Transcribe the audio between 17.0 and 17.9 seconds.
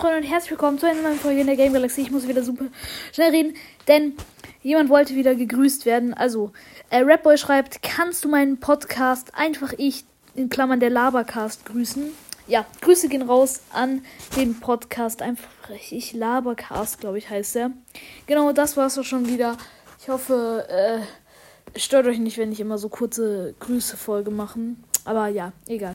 glaube ich, heißt er.